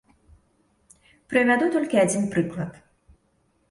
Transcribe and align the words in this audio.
Прывяду 1.33 1.71
толькі 1.79 2.03
адзін 2.09 2.23
прыклад. 2.37 2.71